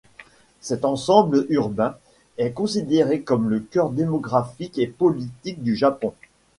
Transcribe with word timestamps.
Cet 0.61 0.83
ensemble 0.83 1.45
urbain 1.49 1.95
est 2.39 2.53
considéré 2.53 3.21
comme 3.21 3.51
le 3.51 3.59
cœur 3.59 3.91
démographique 3.91 4.79
et 4.79 4.87
politique 4.87 5.61
du 5.61 5.75
Japon. 5.75 6.15